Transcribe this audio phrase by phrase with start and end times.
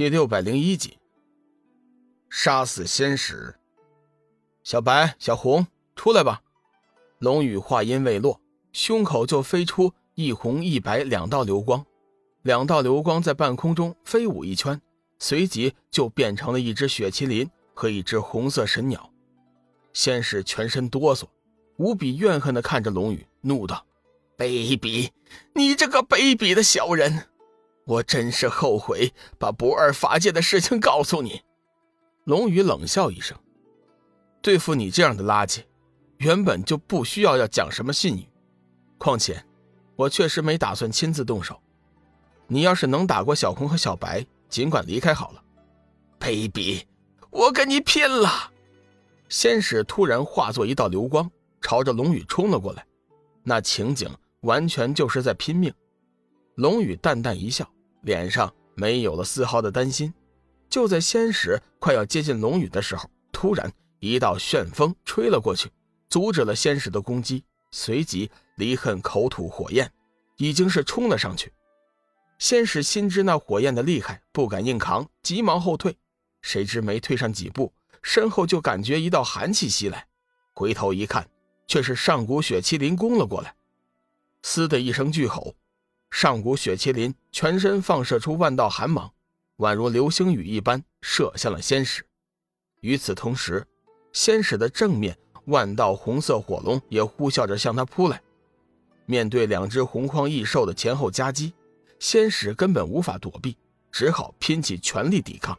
[0.00, 0.96] 第六百零一集，
[2.30, 3.54] 杀死仙使。
[4.64, 6.40] 小白、小红，出来吧！
[7.18, 8.40] 龙宇话音未落，
[8.72, 11.84] 胸口就飞出一红一白两道流光，
[12.40, 14.80] 两道流光在半空中飞舞一圈，
[15.18, 19.12] 随即就变成了一只雪麒麟和一只红色神鸟。
[19.92, 21.24] 仙使全身哆嗦，
[21.76, 23.84] 无比怨恨地看着龙宇，怒道
[24.38, 25.10] ：“卑鄙！
[25.52, 27.26] 你这个卑鄙的小人！”
[27.90, 31.42] 我真是后悔把不二法界的事情告诉你。
[32.22, 33.36] 龙宇冷笑一声
[34.40, 35.64] ：“对付你这样的垃圾，
[36.18, 38.28] 原本就不需要要讲什么信誉。
[38.96, 39.44] 况且，
[39.96, 41.60] 我确实没打算亲自动手。
[42.46, 45.42] 你要是能打过小红和小白，尽管离开好了。”
[46.20, 46.84] 卑鄙！
[47.30, 48.52] 我跟你拼了！
[49.28, 51.28] 仙使突然化作一道流光，
[51.60, 52.86] 朝着龙宇冲了过来。
[53.42, 54.08] 那情景
[54.42, 55.74] 完全就是在拼命。
[56.54, 57.68] 龙宇淡淡一笑，
[58.02, 60.12] 脸上没有了丝毫的担心。
[60.68, 65.70] 就在仙使快要接近龙宇的时候，突然一道旋风吹了过去，
[66.08, 67.44] 阻止了仙使的攻击。
[67.72, 69.92] 随即，离恨口吐火焰，
[70.36, 71.52] 已经是冲了上去。
[72.38, 75.96] 仙使心知那火焰的厉害，不敢硬扛，急忙后退。
[76.42, 77.72] 谁知没退上几步，
[78.02, 80.06] 身后就感觉一道寒气袭来，
[80.54, 81.28] 回头一看，
[81.66, 83.54] 却是上古雪麒麟攻了过来。
[84.42, 85.54] 嘶的一声巨吼。
[86.10, 89.10] 上古雪麒麟全身放射出万道寒芒，
[89.58, 92.04] 宛如流星雨一般射向了仙使。
[92.80, 93.66] 与此同时，
[94.12, 95.16] 仙使的正面
[95.46, 98.20] 万道红色火龙也呼啸着向他扑来。
[99.06, 101.52] 面对两只红框异兽的前后夹击，
[101.98, 103.56] 仙使根本无法躲避，
[103.90, 105.56] 只好拼起全力抵抗。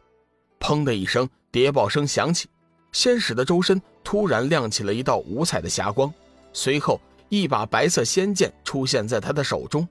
[0.59, 2.49] 砰的一声，谍报声响起，
[2.91, 6.13] 仙使的周身突然亮起了一道五彩的霞光，
[6.53, 9.88] 随后一把白色仙剑出现在他的手中。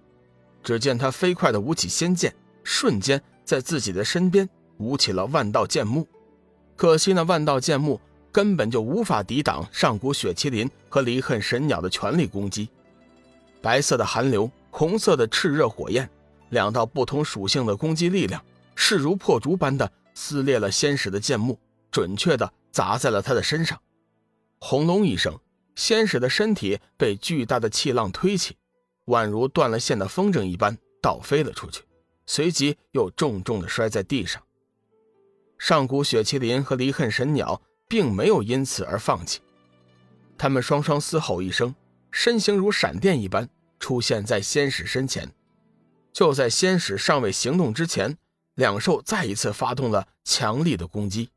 [0.63, 6.07] 只见他飞快地舞起仙剑，瞬间在自己的身边舞起了万道剑幕。
[6.77, 8.01] 可惜那万道剑幕
[8.33, 12.69] 根本就无法抵挡上古雪麒麟和离恨神鸟的全力攻击。
[13.61, 16.09] 白色的寒流，红色的炽热火焰，
[16.49, 18.43] 两道不同属性的攻击力量，
[18.75, 21.59] 势如破竹般的撕裂了仙使的剑幕，
[21.91, 23.79] 准确地砸在了他的身上。
[24.59, 25.39] 轰隆一声，
[25.75, 28.57] 仙使的身体被巨大的气浪推起。
[29.11, 31.83] 宛如断了线的风筝一般倒飞了出去，
[32.27, 34.41] 随即又重重地摔在地上。
[35.59, 39.41] 上古雪麒麟和离恨神鸟并没有因此而放弃，
[40.39, 41.75] 他们双双嘶吼一声，
[42.11, 43.49] 身形如闪电一般
[43.79, 45.31] 出现在仙使身前。
[46.13, 48.17] 就在仙使尚未行动之前，
[48.55, 51.29] 两兽再一次发动了强力的攻击。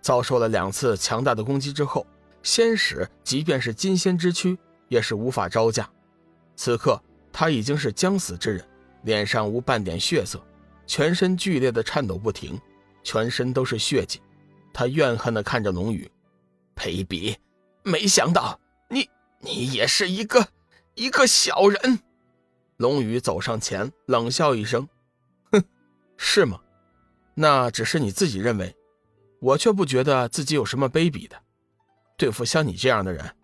[0.00, 2.06] 遭受了两次强大的攻击之后，
[2.42, 5.90] 仙使即便是金仙之躯也是无法招架。
[6.60, 8.68] 此刻他已经是将死之人，
[9.04, 10.38] 脸上无半点血色，
[10.86, 12.60] 全身剧烈的颤抖不停，
[13.02, 14.20] 全身都是血迹。
[14.70, 16.10] 他怨恨地看着龙宇，
[16.76, 17.34] 卑鄙！
[17.82, 18.60] 没想到
[18.90, 20.46] 你你也是一个
[20.96, 21.98] 一个小人。
[22.76, 24.86] 龙宇走上前，冷笑一声
[25.52, 25.64] ：“哼，
[26.18, 26.60] 是吗？
[27.32, 28.76] 那只是你自己认为，
[29.40, 31.40] 我却不觉得自己有什么卑鄙的。
[32.18, 33.34] 对付像你这样的人，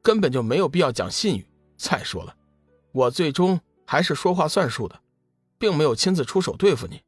[0.00, 1.44] 根本就没有必要讲信誉。
[1.76, 2.32] 再说了。”
[2.92, 5.00] 我最终还是说话算数的，
[5.58, 7.02] 并没有亲自出手对付你。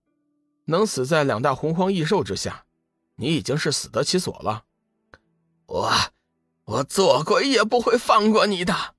[0.67, 2.67] 能死在两大洪荒异兽之下，
[3.17, 4.65] 你已经是死得其所了。
[5.67, 5.91] 我，
[6.65, 8.95] 我做鬼也不会放过你的。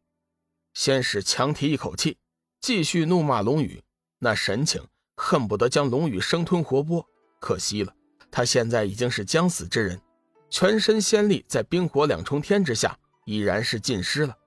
[0.73, 2.17] 先是强提一口气，
[2.59, 3.81] 继续怒骂龙宇，
[4.19, 7.05] 那神情恨不得将龙宇生吞活剥。
[7.39, 7.95] 可惜了，
[8.29, 10.01] 他现在已经是将死之人，
[10.49, 14.37] 全身仙力在冰火两重天之下已然是尽失了。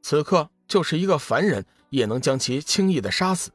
[0.00, 0.48] 此刻。
[0.72, 3.50] 就是一个凡人也能将其轻易的杀死。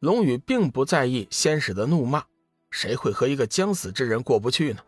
[0.00, 2.24] 龙宇并不在意仙使的怒骂，
[2.70, 4.80] 谁会和一个将死之人过不去呢？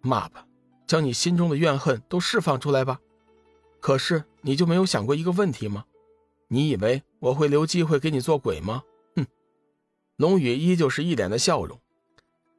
[0.00, 0.44] 骂吧，
[0.88, 2.98] 将你心中的怨恨都释放出来吧。
[3.78, 5.84] 可是你就没有想过一个问题吗？
[6.48, 8.82] 你以为我会留机会给你做鬼吗？
[9.14, 9.24] 哼！
[10.16, 11.80] 龙宇依旧是一脸的笑容。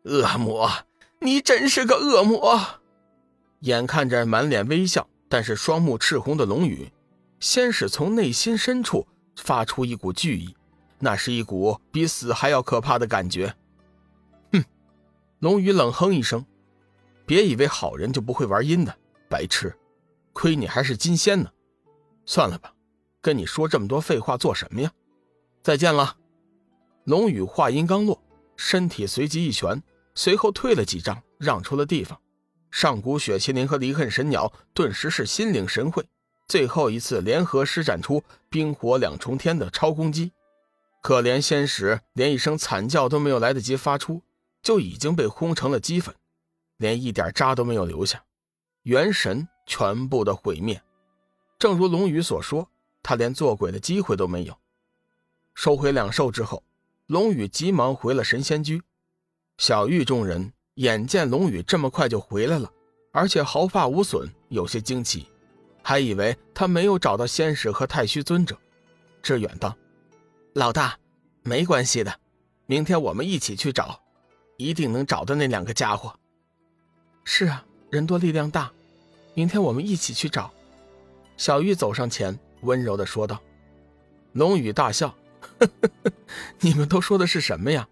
[0.03, 0.71] 恶魔，
[1.19, 2.57] 你真是个恶魔！
[3.59, 6.89] 眼看着满脸微笑，但是双目赤红的龙宇。
[7.41, 9.05] 先是从内心深处
[9.35, 10.55] 发出一股惧意，
[10.99, 13.53] 那是一股比死还要可怕的感觉。
[14.53, 14.63] 哼！
[15.39, 16.45] 龙宇冷哼一声
[17.25, 18.95] ：“别以为好人就不会玩阴的，
[19.27, 19.75] 白痴！
[20.33, 21.49] 亏你还是金仙呢。
[22.27, 22.71] 算了吧，
[23.21, 24.91] 跟你说这么多废话做什么呀？
[25.63, 26.15] 再见了。”
[27.05, 28.23] 龙宇话音刚落，
[28.55, 29.81] 身体随即一旋，
[30.13, 32.21] 随后退了几丈，让出了地方。
[32.69, 36.05] 上古雪麒麟和离恨神鸟顿时是心领神会。
[36.51, 40.33] 最后一次联合施展出冰火两重天的超攻击，
[41.01, 44.21] 可怜仙使连一声惨叫都没有来得及发出，
[44.61, 46.13] 就已经被轰成了齑粉，
[46.75, 48.21] 连一点渣都没有留下，
[48.83, 50.83] 元神全部的毁灭。
[51.57, 52.67] 正如龙宇所说，
[53.01, 54.57] 他连做鬼的机会都没有。
[55.55, 56.61] 收回两兽之后，
[57.07, 58.83] 龙宇急忙回了神仙居。
[59.57, 62.69] 小玉众人眼见龙宇这么快就回来了，
[63.13, 65.27] 而且毫发无损，有些惊奇，
[65.81, 68.57] 还以为他没有找到仙使和太虚尊者。
[69.21, 69.75] 志远道
[70.53, 70.97] ：“老大，
[71.43, 72.13] 没关系的，
[72.65, 74.01] 明天我们一起去找，
[74.57, 76.13] 一定能找到那两个家伙。”
[77.23, 78.71] 是啊，人多力量大，
[79.33, 80.51] 明天我们一起去找。
[81.37, 83.39] 小玉走上前，温柔的说道。
[84.33, 85.09] 龙宇大笑
[85.59, 86.11] ：“呵呵呵，
[86.59, 87.87] 你们都说的是什么呀？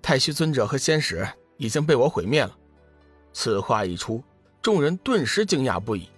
[0.00, 1.26] 太虚尊者和仙使
[1.56, 2.56] 已经被我毁灭了。”
[3.32, 4.22] 此话一出，
[4.60, 6.08] 众人顿时惊讶不已。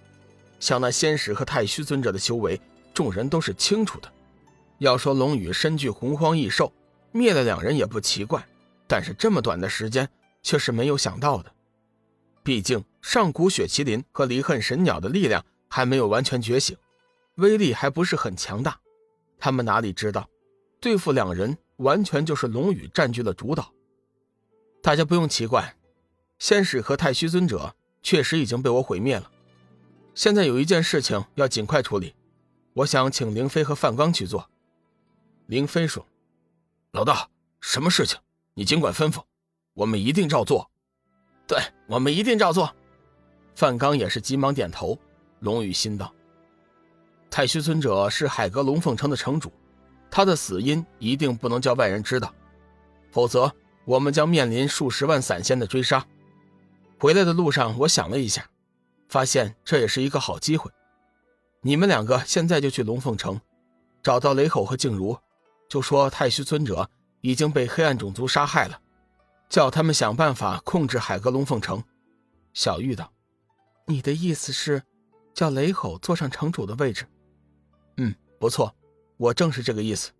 [0.65, 2.59] 像那仙使和太虚尊者的修为，
[2.91, 4.11] 众人都是清楚的。
[4.79, 6.73] 要说龙宇身具洪荒异兽，
[7.11, 8.43] 灭了两人也不奇怪，
[8.87, 10.09] 但是这么短的时间
[10.41, 11.53] 却是没有想到的。
[12.41, 16.75] 毕竟上古雪麒麟和离恨神鸟的力量还没有完全觉醒，
[17.35, 18.75] 威力还不是很强大。
[19.37, 20.27] 他们哪里知道，
[20.79, 23.71] 对付两人完全就是龙宇占据了主导。
[24.81, 25.75] 大家不用奇怪，
[26.39, 29.29] 仙使和太虚尊者确实已经被我毁灭了。
[30.15, 32.15] 现在有一件事情要尽快处理，
[32.73, 34.49] 我想请凌飞和范刚去做。
[35.47, 36.07] 林飞说
[36.93, 37.29] ：“老大，
[37.59, 38.17] 什么事情？
[38.53, 39.21] 你尽管吩咐，
[39.73, 40.71] 我们一定照做。
[41.45, 42.73] 对我们一定照做。”
[43.55, 44.97] 范刚也是急忙点头。
[45.39, 46.13] 龙宇心道
[47.29, 49.51] ：“太虚尊者是海阁龙凤城的城主，
[50.09, 52.33] 他的死因一定不能叫外人知道，
[53.11, 53.53] 否则
[53.83, 56.07] 我们将面临数十万散仙的追杀。”
[56.97, 58.49] 回来的路上，我想了一下，
[59.15, 60.69] 发现这也是一个好机会。
[61.61, 63.39] 你们两个现在就去龙凤城，
[64.03, 65.17] 找到雷吼和静茹。
[65.69, 66.89] 就说太虚尊者
[67.21, 68.77] 已经被黑暗种族杀害了，
[69.47, 71.81] 叫他们想办法控制海阁龙凤城。
[72.53, 73.09] 小玉道
[73.87, 74.83] ：“你的意思是，
[75.33, 77.07] 叫雷吼坐上城主的位置
[77.95, 78.75] ？”“嗯，不错，
[79.15, 80.11] 我正是这个意思。”